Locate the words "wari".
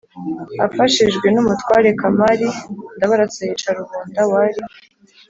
4.31-4.61